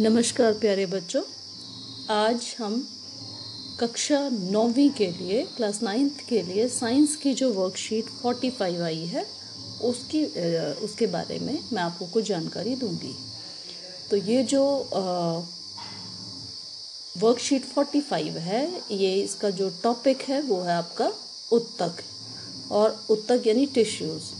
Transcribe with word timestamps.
नमस्कार 0.00 0.52
प्यारे 0.52 0.84
बच्चों। 0.86 1.22
आज 2.10 2.54
हम 2.58 2.74
कक्षा 3.80 4.18
नौवीं 4.32 4.88
के 4.90 5.06
लिए, 5.10 5.42
क्लास 5.56 5.82
नाइन्थ 5.82 6.20
के 6.28 6.42
लिए 6.42 6.68
साइंस 6.68 7.14
की 7.16 7.32
जो 7.34 7.52
वर्कशीट 7.52 8.08
फोर्टी 8.22 8.50
फाइव 8.50 8.82
आई 8.82 9.04
है, 9.04 9.24
उसकी 9.82 10.24
उसके 10.84 11.06
बारे 11.06 11.38
में 11.38 11.58
मैं 11.72 11.82
आपको 11.82 12.06
कुछ 12.06 12.24
जानकारी 12.24 12.74
दूँगी। 12.76 13.14
तो 14.10 14.16
ये 14.16 14.42
जो 14.42 14.62
वर्कशीट 17.16 17.64
फोर्टी 17.64 18.00
फाइव 18.00 18.38
है, 18.38 18.64
ये 18.90 19.14
इसका 19.14 19.50
जो 19.50 19.70
टॉपिक 19.82 20.22
है, 20.22 20.42
वो 20.42 20.60
है 20.60 20.76
आपका 20.76 21.12
उत्तक। 21.52 22.02
और 22.70 23.04
उत्तक 23.10 23.46
यानी 23.46 23.66
टिश्यूज़ 23.66 24.32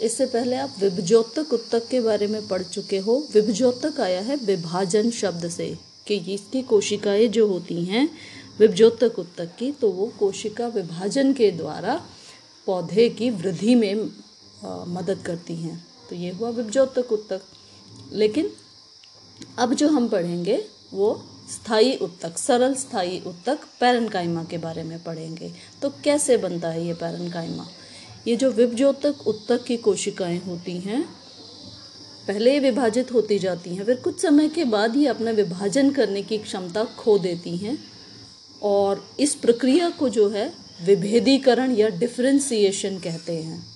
इससे 0.00 0.26
पहले 0.26 0.56
आप 0.56 0.74
विभज्योतक 0.78 1.52
उत्तक 1.52 1.88
के 1.88 2.00
बारे 2.00 2.26
में 2.26 2.46
पढ़ 2.48 2.62
चुके 2.62 2.98
हो। 2.98 3.16
विभज्योतक 3.34 4.00
आया 4.00 4.20
है 4.20 4.36
विभाजन 4.36 5.10
शब्द 5.10 5.48
से 5.48 5.78
कि 6.06 6.16
इसकी 6.34 6.62
कोशिकाएँ 6.62 7.26
जो 7.28 7.46
होती 7.46 7.84
हैं 7.84 8.08
विभजोतक 8.58 9.18
उत्तक 9.18 9.56
की 9.58 9.70
तो 9.72 9.90
वो 9.90 10.06
कोशिका 10.18 10.66
विभाजन 10.68 11.32
के 11.32 11.50
द्वारा 11.50 12.00
पौधे 12.66 13.08
की 13.08 13.30
वृद्धि 13.30 13.74
में 13.74 13.94
आ, 14.64 14.84
मदद 14.84 15.18
करती 15.18 15.56
हैं। 15.56 15.86
तो 16.10 16.16
ये 16.16 16.30
हुआ 16.30 16.50
विभज्योतक 16.50 17.12
उत्तक। 17.12 17.40
लेकिन 18.12 18.50
अब 19.58 19.74
जो 19.74 19.88
हम 19.88 20.08
पढ़ेंगे 20.08 20.64
वो 20.92 21.24
स्थायी 21.50 21.96
उत्तक 21.96 22.38
सरल 22.38 22.74
स्थायी 22.74 23.22
उत्तक 23.26 23.58
पैरनकाइमा 23.80 24.44
के 24.44 24.58
बारे 24.58 24.82
में 24.82 25.02
पढ़ेंगे। 25.04 25.52
तो 25.82 25.90
कैसे 26.04 26.36
बनता 26.36 26.68
है 26.68 26.86
ये 26.86 26.94
पैरनकाइमा? 26.94 27.66
ये 28.28 28.36
जो 28.36 28.50
विभजोतक 28.50 29.26
उत्तक 29.26 29.64
की 29.64 29.76
कोशिकाएँ 29.76 30.38
होती 30.38 30.78
हैं, 30.78 31.02
पहले 32.28 32.58
विभाजित 32.60 33.12
होती 33.12 33.38
जाती 33.38 33.74
हैं, 33.74 33.84
फिर 33.84 33.96
कुछ 33.96 34.20
समय 34.20 34.48
के 34.48 34.64
बाद 34.64 34.96
ही 34.96 35.06
अपना 35.06 35.30
विभाजन 35.30 35.90
करने 35.90 36.22
की 36.22 36.38
क्षमता 36.38 36.84
खो 36.98 37.18
देती 37.18 37.56
हैं 37.56 37.78
और 38.62 39.04
इस 39.20 39.34
प्रक्रिया 39.34 39.88
को 39.90 40.08
जो 40.08 40.28
है 40.28 40.52
विभेदीकरण 40.84 41.74
या 41.76 41.88
डिफ्रेंसिएशन 41.88 42.98
कहते 42.98 43.36
हैं। 43.42 43.66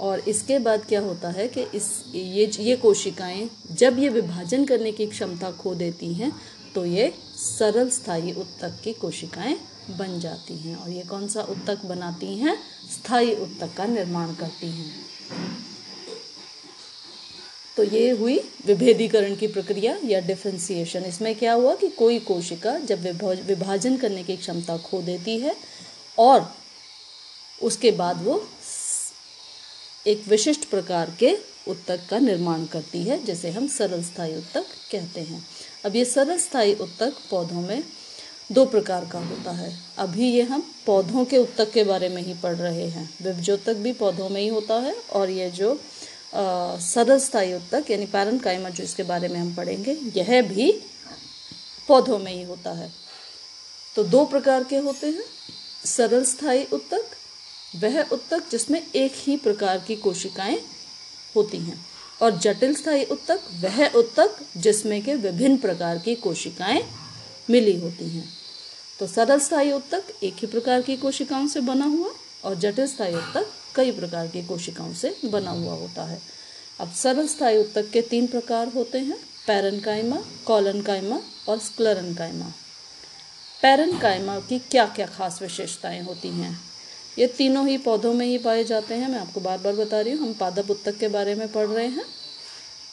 और 0.00 0.20
इसके 0.20 0.58
बाद 0.58 0.84
क्या 0.84 1.00
होता 1.00 1.30
है 1.30 1.48
कि 1.48 1.62
इस, 1.74 2.04
ये 2.14 2.50
ये 2.60 2.76
कोशिकाएँ 2.76 3.48
जब 3.72 3.98
ये 3.98 4.08
विभाजन 4.08 4.64
करने 4.64 4.92
की 4.92 5.06
क्षमता 5.06 5.50
खो 5.50 5.74
देती 5.74 6.12
हैं 6.14 6.32
तो 6.74 6.84
ये 6.84 7.12
सरल 7.36 7.90
स्थायी 7.90 8.32
उत्तक 8.32 8.80
की 8.84 8.92
कोशिकाएँ 8.92 9.56
बन 9.90 10.18
जाती 10.20 10.56
हैं 10.56 10.76
और 10.76 10.90
ये 10.90 11.02
कौन 11.02 11.26
सा 11.28 11.42
उत्तक 11.42 11.84
बनाती 11.84 12.36
हैं? 12.38 12.56
स्थायी 12.90 13.34
उत्तक 13.36 13.74
का 13.76 13.86
निर्माण 13.86 14.34
करती 14.34 14.70
हैं। 14.70 14.92
तो 17.76 17.84
ये 17.84 18.10
हुई 18.10 18.38
विभेदीकरण 18.66 19.34
की 19.36 19.46
प्रक्रिया 19.46 19.96
या 20.04 20.20
डिफ्रेंसिएशन 20.20 21.04
इसमें 21.04 21.34
क्या 21.34 21.52
हुआ 21.52 21.74
कि 21.74 21.88
कोई 21.88 22.18
कोशिका 22.20 22.78
जब 22.80 23.06
विभाजन 23.46 23.96
करने 23.96 24.24
की 24.24 24.36
क्षमता 24.36 24.76
खो 24.78 25.00
देती 25.02 25.38
है 25.38 25.54
और 26.18 26.50
उसके 27.60 27.90
बाद 27.92 28.22
वो 28.24 28.42
एक 30.06 30.22
विशिष्ट 30.28 30.64
प्रकार 30.64 31.10
के 31.20 31.36
उत्तक 31.68 32.00
का 32.10 32.18
निर्माण 32.18 32.64
करती 32.66 33.02
है, 33.02 33.22
जिसे 33.24 33.50
हम 33.50 33.66
सरल 33.68 34.02
स्थायी 34.02 34.36
उत्तक 34.36 34.66
कहते 34.92 35.20
हैं। 35.20 35.42
अब 35.84 35.96
ये 35.96 36.04
सरल 36.04 36.38
स्थायी 36.38 36.74
उत्तक 36.74 37.14
पौधों 37.30 37.60
में 37.60 37.82
दो 38.50 38.64
प्रकार 38.64 39.04
का 39.04 39.18
होता 39.18 39.50
है। 39.50 39.72
अभी 39.98 40.30
ये 40.30 40.42
हम 40.42 40.62
पौधों 40.86 41.24
के 41.24 41.38
उत्तक 41.38 41.70
के 41.72 41.84
बारे 41.84 42.08
में 42.08 42.22
ही 42.22 42.34
पढ़ 42.34 42.54
रहे 42.54 42.86
हैं। 42.86 43.08
विभजोतक 43.22 43.74
भी 43.74 43.92
पौधों 43.92 44.28
में 44.28 44.40
ही 44.40 44.48
होता 44.48 44.74
है 44.74 44.94
और 45.12 45.30
ये 45.30 45.50
जो 45.50 45.78
सरल 46.34 47.18
स्थायी 47.18 47.52
उत्तक, 47.54 47.90
यानी 47.90 48.06
पैरन 48.06 48.38
कायमा 48.38 48.68
जो 48.68 48.84
इसके 48.84 49.02
बारे 49.02 49.28
में 49.28 49.38
हम 49.40 49.54
पढ़ेंगे, 49.54 49.98
यह 50.16 50.42
भी 50.42 50.72
पौधों 51.88 52.18
में 52.18 52.32
ही 52.32 52.42
होता 52.42 52.72
है। 52.72 52.90
तो 53.96 54.04
दो 54.04 54.24
प्रकार 54.24 54.64
के 54.64 54.76
होते 54.76 55.06
हैं। 55.06 55.24
सरल 55.84 56.24
स्थायी 56.24 56.64
उत्तक, 56.64 57.04
वह 57.76 58.02
उत्तक 58.02 58.50
जिसमें 58.50 58.82
एक 58.96 59.12
ही 59.16 59.36
प्रकार 59.36 59.78
की 59.78 59.96
कोशिकाएँ 59.96 60.60
होती 61.36 61.58
हैं। 61.58 61.86
और 62.22 62.38
जटिल 62.38 62.74
स्थायी 62.74 63.04
उत्तक, 63.04 63.40
वह 63.60 63.86
उत्तक 63.88 64.36
जिसमें 64.56 65.02
के 65.02 65.14
विभिन्न 65.14 65.56
प्रकार 65.56 65.98
की 65.98 66.14
कोशिकाएँ 66.14 66.82
मिली 67.50 67.76
होती 67.80 68.08
हैं। 68.08 68.39
तो 69.00 69.06
सरल 69.06 69.38
स्थायी 69.38 69.72
उत्तक 69.72 70.02
एक 70.22 70.34
ही 70.34 70.46
प्रकार 70.46 70.82
की 70.82 70.96
कोशिकाओं 70.96 71.46
से 71.46 71.60
बना 71.60 71.84
हुआ 71.84 72.08
और 72.44 72.54
जटिल 72.54 72.86
स्थायी 72.86 73.14
उत्तक 73.14 73.46
कई 73.74 73.92
प्रकार 73.92 74.26
की 74.26 74.42
कोशिकाओं 74.42 74.94
से 74.94 75.16
बना 75.24 75.50
हुआ 75.50 75.72
होता 75.72 76.04
है। 76.04 76.20
अब 76.80 76.92
सरल 76.92 77.26
स्थायी 77.26 77.58
उत्तक 77.58 77.90
के 77.90 78.02
तीन 78.02 78.26
प्रकार 78.26 78.68
होते 78.68 78.98
हैं, 78.98 79.16
पैरनकाइमा, 79.46 80.24
कॉलनकाइमा 80.46 81.20
और 81.48 81.58
स्क्लरनकाइमा। 81.58 82.52
पैरनकाइमा 83.62 84.40
की 84.40 84.58
क्या 84.58 84.86
क्या 84.86 85.06
खास 85.06 85.42
विशेषताएँ 85.42 86.02
होती 86.02 86.28
हैं? 86.28 86.60
ये 87.18 87.26
तीनों 87.26 87.68
ही 87.68 87.78
पौधों 87.78 88.14
में 88.14 88.26
ही 88.26 88.38
पाए 88.38 88.64
जाते 88.64 88.94
हैं, 88.94 89.08
मैं 89.08 89.18
आपको 89.18 89.40
बार 89.40 89.58
बार 89.58 89.72
बता 89.72 90.00
रही 90.00 90.12
हूँ, 90.12 90.26
हम 90.26 90.32
पादप 90.32 90.70
उत्तक 90.70 90.98
के 90.98 91.08
बारे 91.08 91.34
में 91.34 91.52
पढ़ 91.52 91.66
रहे 91.66 91.86
हैं। 91.86 92.04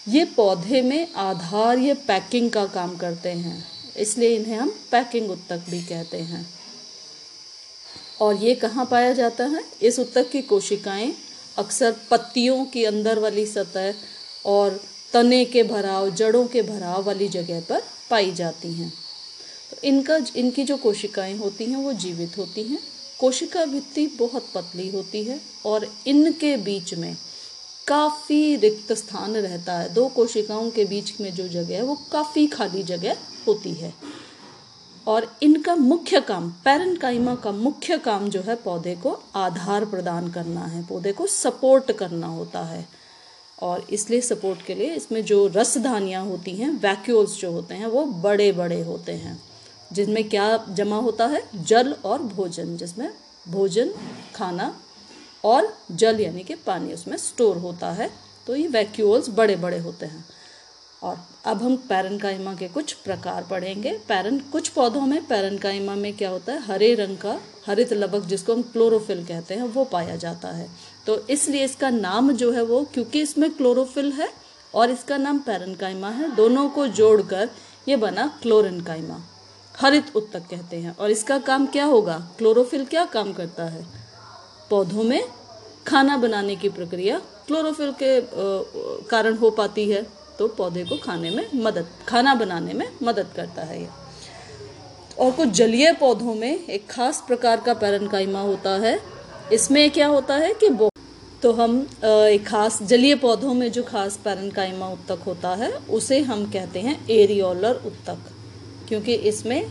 ये 0.08 0.26
पौधे 0.26 0.82
में 0.82 1.14
आधार, 1.14 1.78
ये 1.78 1.94
पैकिंग 1.94 2.52
का 2.52 2.66
काम 2.66 2.98
करते 2.98 3.30
हैं। 3.30 3.77
इसलिए 3.98 4.36
इन्हें 4.36 4.56
हम 4.56 4.80
पैकिंग 4.92 5.32
उत्तक 5.32 5.64
भी 5.70 5.82
कहते 5.82 6.18
हैं। 6.18 6.48
और 8.22 8.36
ये 8.36 8.56
कहाँ 8.56 8.86
पाया 8.86 9.14
जाता 9.14 9.46
है? 9.46 9.64
इस 9.82 10.00
उत्तक 10.00 10.30
की 10.30 10.42
कोशिकाएँ 10.42 11.14
अक्सर 11.58 11.96
पत्तियों 12.12 12.66
की 12.66 12.84
अंदर 12.84 13.20
वाली 13.20 13.46
सतह 13.46 13.94
और 14.46 14.82
तने 15.14 15.46
के 15.46 15.64
भराव, 15.64 16.10
जड़ों 16.10 16.48
के 16.48 16.62
भराव 16.62 17.04
वाली 17.04 17.28
जगह 17.28 17.62
पर 17.62 17.84
पाई 18.10 18.32
जाती 18.32 18.74
हैं। 18.74 18.94
तो 19.72 19.78
इनका, 19.84 20.20
इनकी 20.36 20.64
जो 20.64 20.78
कोशिकाएँ 20.78 21.38
होती 21.38 21.66
हैं, 21.66 21.78
वो 21.78 21.94
जीवित 21.94 22.38
होती 22.38 22.64
हैं। 22.64 22.80
कोशिका 23.20 23.66
भित्ति 23.66 24.08
बहुत 24.08 24.50
पतली 24.56 24.90
होती 24.90 25.24
है 25.24 25.42
और 25.66 25.94
इनके 26.08 26.58
बीच 26.58 26.94
में 26.94 27.18
काफ़ी 27.88 28.56
रिक्त 28.56 28.94
स्थान 28.94 29.34
रहता 29.34 29.74
है। 29.74 29.94
दो 29.94 30.08
कोशिकाओं 30.08 30.70
के 30.70 30.86
बीच 30.86 31.22
में 31.22 31.34
जो 31.34 31.48
जगह 31.48 31.76
है, 31.76 31.82
वो 31.82 31.98
काफ़ी 32.12 32.48
खाली 32.48 32.84
जगह 32.84 33.16
होती 33.48 33.74
है। 33.74 33.94
और 35.08 35.38
इनका 35.44 35.76
मुख्य 35.76 36.22
काम 36.22 36.50
पैरन 36.50 36.84
पैरनकाइमा 36.84 37.36
का 37.36 37.52
मुख्य 37.52 37.98
काम 37.98 38.30
जो 38.30 38.42
है, 38.42 38.56
पौधे 38.56 38.96
को 38.96 39.24
आधार 39.36 39.86
प्रदान 39.86 40.32
करना 40.32 40.62
है, 40.62 40.86
पौधे 40.86 41.12
को 41.12 41.28
सपोर्ट 41.28 41.92
करना 41.92 42.28
होता 42.28 42.62
है। 42.62 42.88
और 43.62 43.88
इसलिए 43.90 44.22
सपोर्ट 44.22 44.62
के 44.62 44.76
लिए 44.76 44.94
इसमें 44.94 45.26
जो 45.26 45.48
रसधानियाँ 45.48 46.26
होती 46.26 46.52
हैं, 46.52 46.70
वैक्यूल्स 46.70 47.40
जो 47.40 47.52
होते 47.52 47.76
हैं, 47.76 47.88
वो 47.88 48.06
बड़े 48.06 48.52
बड़े 48.52 48.82
होते 48.82 49.12
हैं, 49.12 49.44
जिनमें 49.94 50.30
क्या 50.30 50.66
जमा 50.70 50.98
होता 50.98 51.26
है? 51.26 51.50
जल 51.56 51.96
और 52.06 52.22
भोजन, 52.22 52.78
जिसमें 52.78 53.14
भोजन, 53.48 53.94
खाना 54.36 54.82
और 55.48 55.74
जल 55.92 56.20
यानी 56.20 56.44
कि 56.44 56.56
पानी 56.56 56.94
उसमें 56.94 57.18
स्टोर 57.18 57.58
होता 57.58 57.92
है 57.92 58.10
तो 58.48 58.56
ये 58.56 58.68
वैक्यूल्स 58.68 59.30
बड़े 59.30 59.56
बड़े 59.56 59.78
होते 59.78 60.06
हैं। 60.06 60.26
और 61.04 61.18
अब 61.46 61.62
हम 61.64 61.76
पैरन 61.76 61.88
पैरनकाइमा 61.88 62.54
के 62.54 62.68
कुछ 62.68 62.94
प्रकार 62.94 63.44
पढ़ेंगे। 63.44 63.92
पैरन 64.08 64.40
कुछ 64.40 64.70
पौधों 64.70 65.02
में 65.02 65.26
पैरन 65.26 65.28
पैरनकाइमा 65.28 65.96
में 65.96 66.18
क्या 66.18 66.30
होता 66.30 66.54
है? 66.54 66.60
हरे 66.60 66.94
रंग 66.96 67.18
का 67.18 67.40
हरित 67.68 67.94
लबक, 67.94 68.26
जिसको 68.26 68.54
हम 68.54 68.62
क्लोरोफिल 68.62 69.26
कहते 69.26 69.54
हैं, 69.54 69.64
वो 69.64 69.84
पाया 69.84 70.16
जाता 70.16 70.48
है। 70.48 70.70
तो 71.06 71.28
इसलिए 71.28 71.66
इसका 71.66 71.90
नाम 71.90 72.32
जो 72.32 72.52
है 72.52 72.64
वो, 72.64 72.84
क्योंकि 72.94 73.22
इसमें 73.22 73.50
क्लोरोफिल 73.52 74.12
है 74.12 74.30
और 74.74 74.92
इसका 74.92 75.18
नाम 75.18 75.40
पैरन 75.40 75.60
पैरनकाइमा 75.60 76.10
है, 76.10 76.36
दोनों 76.36 76.70
को 76.70 76.88
जोड़कर 76.88 77.50
ये 77.88 77.96
बना 77.98 78.40
क्लोरनकाइमा 78.42 79.24
हरित 79.76 80.16
उत्तक 80.16 80.40
कहते 80.40 80.78
हैं। 80.78 80.96
और 80.98 81.12
इसका 81.12 81.38
काम 81.40 81.66
क्या 81.66 81.86
होगा? 81.86 82.18
क्लोरोफिल 82.38 82.86
क्या 82.86 83.06
काम 83.06 83.34
करता 83.34 83.66
है? 83.66 83.86
पौधों 84.70 85.04
में 85.04 85.24
खाना 85.88 86.18
बनाने 86.18 86.56
की 86.56 86.70
प्रक्रिया 86.72 87.20
क्लोरोफिल 87.48 87.92
के 88.02 88.20
कारण 89.10 89.36
हो 89.38 89.50
पाती 89.52 89.90
है 89.90 90.02
तो 90.40 90.48
पौधे 90.50 90.84
को 90.86 90.98
खाने 90.98 91.30
में 91.30 91.48
मदद, 91.56 91.88
खाना 92.08 92.34
बनाने 92.36 92.74
में 92.74 92.88
मदद 93.04 93.28
करता 93.36 93.62
है 93.64 93.82
ये। 93.82 93.88
और 95.18 95.32
कुछ 95.32 95.50
जलीय 95.50 95.92
पौधों 95.94 96.34
में 96.36 96.66
एक 96.66 96.88
खास 96.90 97.24
प्रकार 97.28 97.62
का 97.62 97.74
पैरनकाइमा 97.76 98.42
होता 98.42 98.70
है। 98.80 99.00
इसमें 99.54 99.90
क्या 99.92 100.08
होता 100.08 100.36
है 100.36 100.54
कि 100.54 100.70
तो 101.44 101.52
हम 101.54 101.80
एक 102.04 102.46
खास 102.48 102.82
जलीय 102.84 103.16
पौधों 103.16 103.54
में 103.54 103.72
जो 103.72 103.84
खास 103.84 104.20
पैरनकाइमा 104.24 104.88
उत्तक 104.90 105.24
होता 105.26 105.50
है, 105.56 105.72
उसे 105.90 106.20
हम 106.22 106.46
कहते 106.52 106.80
हैं 106.80 106.96
एरियोलर 107.10 107.82
उत्तक, 107.86 108.18
क्योंकि 108.88 109.14
इसमें 109.30 109.62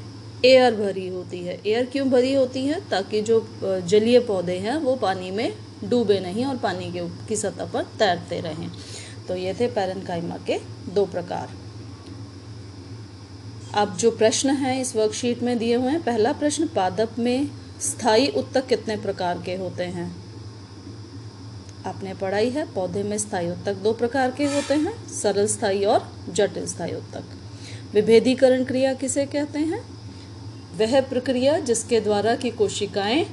एयर 0.44 0.74
भरी 0.74 1.08
होती 1.08 1.38
है। 1.38 1.60
एयर 1.66 1.86
क्यों 1.86 2.10
भरी 2.10 2.34
होती 2.34 2.66
है? 2.66 2.88
ताकि 2.88 3.22
जो 3.22 3.48
जलीय 3.86 4.20
पौधे 4.20 4.58
हैं, 4.58 4.76
वो 4.76 4.96
पानी 4.96 5.30
में 5.30 5.52
डूबे 5.84 6.20
नहीं 6.20 6.44
और 6.44 6.56
पानी 6.56 6.92
के 6.92 7.26
की 7.26 7.36
सतह 7.36 7.64
पर 7.64 7.82
तैरते 7.82 8.40
रहें। 8.40 8.70
तो 9.28 9.36
ये 9.36 9.54
थे 9.54 9.66
पैरनकाइमा 9.66 10.36
के 10.36 10.58
दो 10.94 11.06
प्रकार। 11.06 11.50
अब 13.74 13.96
जो 13.96 14.10
प्रश्न 14.10 14.50
हैं 14.50 14.80
इस 14.80 14.96
वर्कशीट 14.96 15.42
में 15.42 15.58
दिए 15.58 15.74
हुए 15.74 15.90
हैं, 15.90 16.02
पहला 16.02 16.32
प्रश्न, 16.32 16.66
पादप 16.66 17.18
में 17.18 17.50
स्थायी 17.80 18.28
उत्तक 18.28 18.66
कितने 18.66 18.96
प्रकार 18.96 19.42
के 19.46 19.54
होते 19.54 19.84
हैं? 19.84 20.16
आपने 21.86 22.14
पढ़ाई 22.14 22.50
है, 22.50 22.72
पौधे 22.72 23.02
में 23.02 23.18
स्थायी 23.18 23.50
उत्तक 23.50 23.74
दो 23.74 23.92
प्रकार 23.92 24.30
के 24.30 24.44
होते 24.44 24.74
हैं, 24.74 25.08
सरल 25.08 25.46
स्थायी 25.46 25.84
और 25.84 26.12
जटिल 26.32 26.66
स्थायी 26.66 26.94
उत्तक। 26.94 27.24
विभेदीकरण 27.92 28.64
क्रिया 28.64 28.94
किसे 28.94 29.26
कहते 29.26 29.58
हैं? 29.58 29.95
वह 30.78 31.00
प्रक्रिया 31.00 31.58
जिसके 31.58 32.00
द्वारा 32.00 32.34
की 32.36 32.50
कोशिकाएँ 32.50 33.26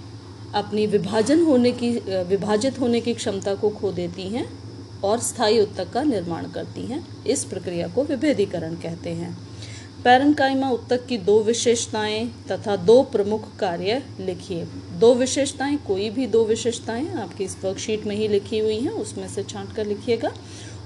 अपनी 0.56 0.88
विभाजन 0.88 1.42
होने 1.42 1.72
की, 1.72 1.90
विभाजित 2.30 2.80
होने 2.80 3.02
की 3.02 3.14
क्षमता 3.14 3.56
को 3.56 3.70
खो 3.70 3.92
देती 3.92 4.28
हैं 4.28 4.48
और 5.04 5.20
स्थायी 5.20 5.60
उत्तक 5.60 5.90
का 5.92 6.04
निर्माण 6.04 6.52
करती 6.52 6.82
हैं, 6.82 7.26
इस 7.26 7.44
प्रक्रिया 7.44 7.88
को 7.88 8.04
विभेदीकरण 8.04 8.76
कहते 8.76 9.10
हैं। 9.10 9.38
पैरनकाइमा 10.04 10.70
उत्तक 10.70 11.06
की 11.06 11.18
दो 11.18 11.40
विशेषताएँ 11.44 12.28
तथा 12.52 12.76
दो 12.76 13.02
प्रमुख 13.04 13.56
कार्य 13.58 14.02
लिखिए। 14.20 14.66
दो 15.00 15.14
विशेषताएँ, 15.14 15.78
कोई 15.78 16.10
भी 16.10 16.28
दो 16.28 16.46
विशेषताएँ 16.46 17.10
आपकी 17.14 17.44
इस 17.44 17.58
वर्कशीट 17.64 18.06
में 18.06 18.16
ही 18.16 18.28
लिखी 18.28 18.60
हुई 18.60 18.80
हैं, 18.80 18.92
उसमें 18.92 19.28
से 19.28 19.44
छांट 19.44 19.76
कर 19.76 19.86
लिखिएगा। 19.86 20.34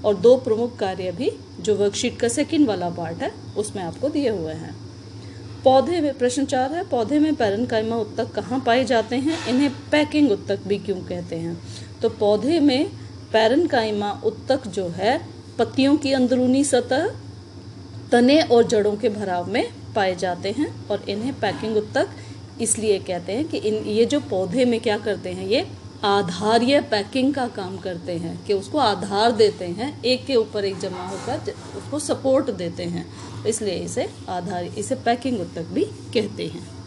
और 0.04 0.16
दो 0.16 0.36
प्रमुख 0.36 0.76
कार्य 0.76 1.12
भी, 1.12 1.32
जो 1.60 1.76
वर्कशीट 1.76 2.20
का 2.20 2.28
सेकंड 2.28 2.66
वाला 2.66 2.90
पार्ट 2.90 3.22
है, 3.22 3.32
उसमें 3.56 3.82
आपको 3.82 4.08
दिए 4.08 4.28
हुए 4.28 4.52
हैं। 4.52 4.87
पौधे 5.64 6.00
में 6.00 6.18
प्रश्न 6.18 6.44
चार 6.44 6.72
है, 6.72 6.88
पौधे 6.88 7.18
में 7.18 7.34
पैरनकाइमा 7.34 7.96
उत्तक 7.96 8.30
कहाँ 8.30 8.60
पाए 8.60 8.84
जाते 8.84 9.16
हैं? 9.16 9.46
इन्हें 9.48 9.70
पैकिंग 9.90 10.32
उत्तक 10.32 10.58
भी 10.66 10.78
क्यों 10.78 10.96
कहते 10.96 11.36
हैं? 11.36 11.58
तो 12.02 12.08
पौधे 12.08 12.60
में 12.60 12.90
पैरनकाइमा 13.32 14.10
उत्तक 14.24 14.66
जो 14.66 14.88
है, 14.88 15.20
पत्तियों 15.58 15.96
की 15.96 16.12
अंदरूनी 16.12 16.64
सतह, 16.64 17.08
तने 18.12 18.40
और 18.42 18.66
जड़ों 18.66 18.96
के 18.96 19.08
भराव 19.08 19.50
में 19.50 19.70
पाए 19.94 20.14
जाते 20.14 20.50
हैं 20.50 20.88
और 20.88 21.04
इन्हें 21.08 21.40
पैकिंग 21.40 21.76
उत्तक 21.76 22.08
इसलिए 22.60 22.98
कहते 22.98 23.32
हैं 23.32 23.48
कि 23.48 23.56
इन, 23.56 23.74
ये 23.74 24.04
जो 24.04 24.20
पौधे 24.20 24.64
में 24.64 24.80
क्या 24.80 24.98
करते 24.98 25.32
हैं, 25.32 25.46
ये 25.46 25.66
आधारीय 26.04 26.80
पैकिंग 26.80 27.34
का 27.34 27.46
काम 27.48 27.76
करते 27.76 28.12
हैं, 28.12 28.44
कि 28.44 28.52
उसको 28.52 28.78
आधार 28.78 29.32
देते 29.32 29.64
हैं, 29.64 30.02
एक 30.02 30.26
के 30.26 30.36
ऊपर 30.36 30.64
एक 30.64 30.78
जमा 30.78 31.08
होकर 31.08 31.52
उसको 31.76 31.98
सपोर्ट 31.98 32.50
देते 32.50 32.84
हैं। 32.84 33.06
इसलिए 33.44 33.74
इसे 33.74 34.08
आधार, 34.28 34.64
इसे 34.64 34.94
पैकिंग 34.94 35.40
उत्तक 35.40 35.62
भी 35.62 35.84
कहते 35.84 36.46
हैं। 36.46 36.77